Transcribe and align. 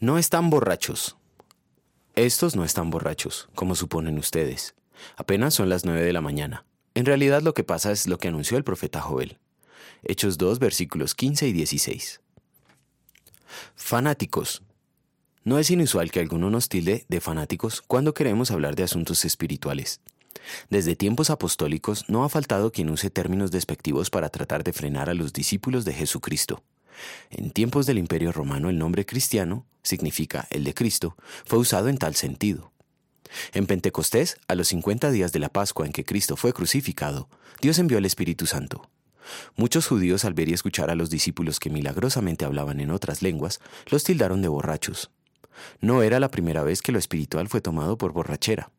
No 0.00 0.18
están 0.18 0.50
borrachos. 0.50 1.16
Estos 2.16 2.56
no 2.56 2.64
están 2.64 2.90
borrachos, 2.90 3.48
como 3.54 3.76
suponen 3.76 4.18
ustedes. 4.18 4.74
Apenas 5.16 5.54
son 5.54 5.68
las 5.68 5.84
nueve 5.84 6.02
de 6.02 6.12
la 6.12 6.20
mañana. 6.20 6.64
En 6.94 7.06
realidad 7.06 7.42
lo 7.42 7.54
que 7.54 7.62
pasa 7.62 7.92
es 7.92 8.08
lo 8.08 8.18
que 8.18 8.26
anunció 8.28 8.56
el 8.56 8.64
profeta 8.64 9.00
Joel. 9.00 9.38
Hechos 10.02 10.36
2, 10.36 10.58
versículos 10.58 11.14
15 11.14 11.46
y 11.46 11.52
16. 11.52 12.20
Fanáticos. 13.76 14.62
No 15.44 15.60
es 15.60 15.70
inusual 15.70 16.10
que 16.10 16.20
alguno 16.20 16.50
nos 16.50 16.68
tilde 16.68 17.06
de 17.08 17.20
fanáticos 17.20 17.80
cuando 17.80 18.14
queremos 18.14 18.50
hablar 18.50 18.74
de 18.74 18.82
asuntos 18.82 19.24
espirituales. 19.24 20.00
Desde 20.70 20.96
tiempos 20.96 21.30
apostólicos 21.30 22.04
no 22.08 22.24
ha 22.24 22.28
faltado 22.28 22.72
quien 22.72 22.90
use 22.90 23.10
términos 23.10 23.52
despectivos 23.52 24.10
para 24.10 24.28
tratar 24.28 24.64
de 24.64 24.72
frenar 24.72 25.08
a 25.08 25.14
los 25.14 25.32
discípulos 25.32 25.84
de 25.84 25.92
Jesucristo. 25.92 26.64
En 27.30 27.52
tiempos 27.52 27.86
del 27.86 27.98
Imperio 27.98 28.32
Romano 28.32 28.70
el 28.70 28.78
nombre 28.78 29.06
cristiano, 29.06 29.66
significa 29.84 30.48
el 30.50 30.64
de 30.64 30.74
Cristo, 30.74 31.16
fue 31.44 31.60
usado 31.60 31.88
en 31.88 31.98
tal 31.98 32.16
sentido. 32.16 32.72
En 33.52 33.66
Pentecostés, 33.66 34.38
a 34.48 34.54
los 34.54 34.68
50 34.68 35.10
días 35.10 35.32
de 35.32 35.38
la 35.38 35.48
Pascua 35.48 35.86
en 35.86 35.92
que 35.92 36.04
Cristo 36.04 36.36
fue 36.36 36.52
crucificado, 36.52 37.28
Dios 37.60 37.78
envió 37.78 37.98
el 37.98 38.04
Espíritu 38.04 38.46
Santo. 38.46 38.90
Muchos 39.56 39.86
judíos 39.86 40.24
al 40.24 40.34
ver 40.34 40.48
y 40.48 40.52
escuchar 40.52 40.90
a 40.90 40.94
los 40.94 41.10
discípulos 41.10 41.60
que 41.60 41.70
milagrosamente 41.70 42.44
hablaban 42.44 42.80
en 42.80 42.90
otras 42.90 43.22
lenguas, 43.22 43.60
los 43.86 44.04
tildaron 44.04 44.42
de 44.42 44.48
borrachos. 44.48 45.10
No 45.80 46.02
era 46.02 46.20
la 46.20 46.30
primera 46.30 46.62
vez 46.62 46.82
que 46.82 46.92
lo 46.92 46.98
espiritual 46.98 47.48
fue 47.48 47.60
tomado 47.60 47.96
por 47.96 48.12
borrachera. 48.12 48.70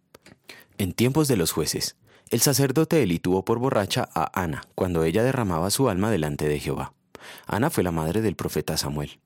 En 0.78 0.94
tiempos 0.94 1.28
de 1.28 1.38
los 1.38 1.52
jueces, 1.52 1.96
el 2.30 2.42
sacerdote 2.42 3.02
Eli 3.02 3.20
tuvo 3.20 3.46
por 3.46 3.60
borracha 3.60 4.10
a 4.14 4.30
Ana 4.40 4.64
cuando 4.76 5.04
ella 5.04 5.24
derramaba 5.24 5.70
su 5.70 5.90
alma 5.90 6.12
delante 6.12 6.48
de 6.48 6.60
Jehová. 6.60 6.94
Ana 7.48 7.70
fue 7.70 7.84
la 7.84 7.92
madre 7.92 8.22
del 8.22 8.36
profeta 8.36 8.78
Samuel. 8.78 9.20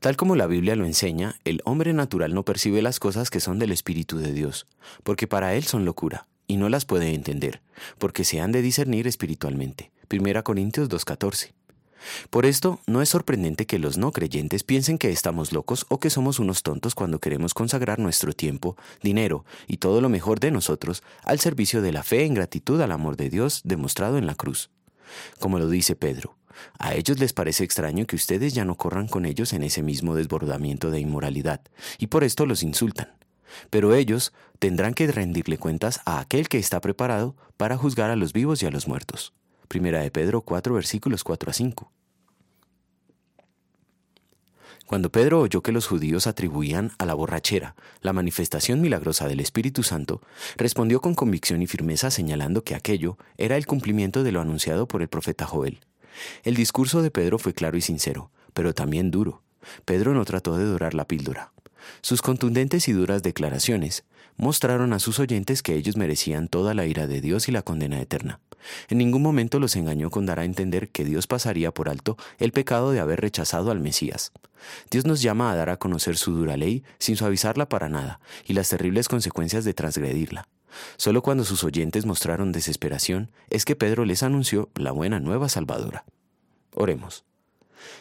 Tal 0.00 0.16
como 0.16 0.36
la 0.36 0.46
Biblia 0.46 0.76
lo 0.76 0.86
enseña, 0.86 1.36
el 1.44 1.60
hombre 1.64 1.92
natural 1.92 2.34
no 2.34 2.44
percibe 2.44 2.82
las 2.82 3.00
cosas 3.00 3.30
que 3.30 3.40
son 3.40 3.58
del 3.58 3.72
Espíritu 3.72 4.18
de 4.18 4.32
Dios, 4.32 4.66
porque 5.02 5.26
para 5.26 5.54
él 5.54 5.64
son 5.64 5.84
locura, 5.84 6.26
y 6.46 6.56
no 6.56 6.68
las 6.68 6.84
puede 6.84 7.14
entender, 7.14 7.62
porque 7.98 8.24
se 8.24 8.40
han 8.40 8.52
de 8.52 8.62
discernir 8.62 9.06
espiritualmente. 9.06 9.90
1 10.10 10.44
Corintios 10.44 10.88
2.14. 10.88 11.52
Por 12.30 12.46
esto, 12.46 12.80
no 12.86 13.02
es 13.02 13.08
sorprendente 13.08 13.66
que 13.66 13.78
los 13.78 13.98
no 13.98 14.12
creyentes 14.12 14.64
piensen 14.64 14.98
que 14.98 15.10
estamos 15.10 15.52
locos 15.52 15.86
o 15.88 16.00
que 16.00 16.10
somos 16.10 16.38
unos 16.38 16.62
tontos 16.62 16.94
cuando 16.94 17.18
queremos 17.18 17.54
consagrar 17.54 17.98
nuestro 17.98 18.32
tiempo, 18.32 18.76
dinero 19.02 19.44
y 19.66 19.78
todo 19.78 20.00
lo 20.00 20.08
mejor 20.08 20.40
de 20.40 20.50
nosotros 20.50 21.02
al 21.24 21.40
servicio 21.40 21.82
de 21.82 21.92
la 21.92 22.02
fe 22.02 22.24
en 22.24 22.34
gratitud 22.34 22.80
al 22.80 22.92
amor 22.92 23.16
de 23.16 23.30
Dios 23.30 23.60
demostrado 23.64 24.18
en 24.18 24.26
la 24.26 24.34
cruz. 24.34 24.70
Como 25.38 25.58
lo 25.58 25.68
dice 25.68 25.96
Pedro, 25.96 26.36
a 26.78 26.94
ellos 26.94 27.18
les 27.18 27.32
parece 27.32 27.64
extraño 27.64 28.06
que 28.06 28.16
ustedes 28.16 28.54
ya 28.54 28.64
no 28.64 28.76
corran 28.76 29.08
con 29.08 29.26
ellos 29.26 29.52
en 29.52 29.62
ese 29.62 29.82
mismo 29.82 30.14
desbordamiento 30.14 30.90
de 30.90 31.00
inmoralidad, 31.00 31.60
y 31.98 32.08
por 32.08 32.24
esto 32.24 32.46
los 32.46 32.62
insultan. 32.62 33.08
Pero 33.70 33.94
ellos 33.94 34.32
tendrán 34.58 34.94
que 34.94 35.10
rendirle 35.10 35.58
cuentas 35.58 36.00
a 36.04 36.20
aquel 36.20 36.48
que 36.48 36.58
está 36.58 36.80
preparado 36.80 37.36
para 37.56 37.76
juzgar 37.76 38.10
a 38.10 38.16
los 38.16 38.32
vivos 38.32 38.62
y 38.62 38.66
a 38.66 38.70
los 38.70 38.86
muertos. 38.86 39.32
Primera 39.68 40.00
de 40.00 40.10
Pedro 40.10 40.42
4 40.42 40.74
versículos 40.74 41.24
4 41.24 41.50
a 41.50 41.52
5. 41.52 41.92
Cuando 44.90 45.12
Pedro 45.12 45.38
oyó 45.38 45.62
que 45.62 45.70
los 45.70 45.86
judíos 45.86 46.26
atribuían 46.26 46.90
a 46.98 47.06
la 47.06 47.14
borrachera 47.14 47.76
la 48.00 48.12
manifestación 48.12 48.80
milagrosa 48.80 49.28
del 49.28 49.38
Espíritu 49.38 49.84
Santo, 49.84 50.20
respondió 50.56 51.00
con 51.00 51.14
convicción 51.14 51.62
y 51.62 51.68
firmeza 51.68 52.10
señalando 52.10 52.64
que 52.64 52.74
aquello 52.74 53.16
era 53.38 53.56
el 53.56 53.66
cumplimiento 53.66 54.24
de 54.24 54.32
lo 54.32 54.40
anunciado 54.40 54.88
por 54.88 55.00
el 55.00 55.08
profeta 55.08 55.46
Joel. 55.46 55.78
El 56.44 56.54
discurso 56.54 57.02
de 57.02 57.10
Pedro 57.10 57.38
fue 57.38 57.54
claro 57.54 57.76
y 57.76 57.80
sincero, 57.80 58.30
pero 58.52 58.74
también 58.74 59.10
duro. 59.10 59.42
Pedro 59.84 60.14
no 60.14 60.24
trató 60.24 60.56
de 60.56 60.64
dorar 60.64 60.94
la 60.94 61.06
píldora. 61.06 61.52
Sus 62.02 62.22
contundentes 62.22 62.88
y 62.88 62.92
duras 62.92 63.22
declaraciones 63.22 64.04
mostraron 64.36 64.92
a 64.92 64.98
sus 64.98 65.18
oyentes 65.18 65.62
que 65.62 65.74
ellos 65.74 65.96
merecían 65.96 66.48
toda 66.48 66.74
la 66.74 66.86
ira 66.86 67.06
de 67.06 67.20
Dios 67.20 67.48
y 67.48 67.52
la 67.52 67.62
condena 67.62 68.00
eterna. 68.00 68.40
En 68.88 68.98
ningún 68.98 69.22
momento 69.22 69.58
los 69.58 69.76
engañó 69.76 70.10
con 70.10 70.26
dar 70.26 70.38
a 70.38 70.44
entender 70.44 70.88
que 70.88 71.04
Dios 71.04 71.26
pasaría 71.26 71.72
por 71.72 71.88
alto 71.88 72.16
el 72.38 72.52
pecado 72.52 72.90
de 72.90 73.00
haber 73.00 73.20
rechazado 73.20 73.70
al 73.70 73.80
Mesías. 73.80 74.32
Dios 74.90 75.06
nos 75.06 75.22
llama 75.22 75.50
a 75.50 75.56
dar 75.56 75.70
a 75.70 75.78
conocer 75.78 76.16
su 76.16 76.32
dura 76.32 76.56
ley 76.56 76.84
sin 76.98 77.16
suavizarla 77.16 77.68
para 77.68 77.88
nada 77.88 78.20
y 78.46 78.52
las 78.52 78.68
terribles 78.68 79.08
consecuencias 79.08 79.64
de 79.64 79.74
transgredirla. 79.74 80.46
Solo 80.96 81.22
cuando 81.22 81.44
sus 81.44 81.64
oyentes 81.64 82.06
mostraron 82.06 82.52
desesperación 82.52 83.30
es 83.48 83.64
que 83.64 83.76
Pedro 83.76 84.04
les 84.04 84.22
anunció 84.22 84.70
la 84.74 84.92
buena 84.92 85.20
nueva 85.20 85.48
salvadora. 85.48 86.04
Oremos. 86.74 87.24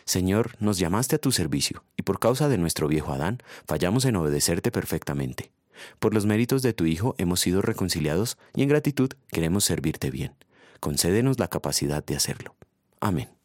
Señor, 0.05 0.55
nos 0.59 0.77
llamaste 0.77 1.15
a 1.15 1.19
tu 1.19 1.31
servicio, 1.31 1.83
y 1.95 2.03
por 2.03 2.19
causa 2.19 2.49
de 2.49 2.57
nuestro 2.57 2.87
viejo 2.87 3.13
Adán, 3.13 3.41
fallamos 3.65 4.05
en 4.05 4.15
obedecerte 4.15 4.71
perfectamente. 4.71 5.51
Por 5.99 6.13
los 6.13 6.25
méritos 6.25 6.61
de 6.61 6.73
tu 6.73 6.85
Hijo 6.85 7.15
hemos 7.17 7.39
sido 7.39 7.61
reconciliados 7.61 8.37
y 8.53 8.63
en 8.63 8.69
gratitud 8.69 9.11
queremos 9.29 9.63
servirte 9.63 10.11
bien. 10.11 10.35
Concédenos 10.79 11.39
la 11.39 11.47
capacidad 11.47 12.03
de 12.03 12.15
hacerlo. 12.15 12.55
Amén. 12.99 13.38